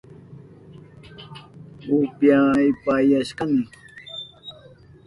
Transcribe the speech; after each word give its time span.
Upyapayashkani 1.97 3.61